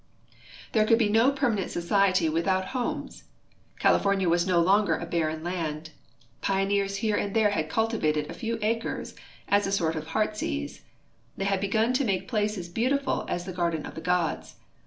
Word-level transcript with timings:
There 0.71 0.83
could 0.87 0.97
be 0.97 1.09
no 1.09 1.31
])ermanent 1.31 1.69
society 1.69 2.27
Avithout 2.27 2.69
homes. 2.69 3.25
California 3.77 4.25
Avas 4.27 4.47
no 4.47 4.59
longer 4.59 4.95
a 4.97 5.05
barren 5.05 5.43
land. 5.43 5.91
Pioneers 6.41 6.95
here 7.05 7.15
and 7.15 7.35
there 7.35 7.51
had 7.51 7.69
cultivated 7.69 8.25
a 8.25 8.33
fcAV 8.33 8.63
acres 8.63 9.15
as 9.47 9.67
a 9.67 9.71
sort 9.71 9.95
of 9.95 10.07
heartsease. 10.07 10.81
They 11.37 11.45
had 11.45 11.61
begun 11.61 11.93
to 11.93 12.03
make 12.03 12.33
])laces 12.33 12.67
beautiful 12.67 13.27
as 13.29 13.45
the 13.45 13.53
garden 13.53 13.85
of 13.85 13.93
the 13.93 14.01
gods. 14.01 14.55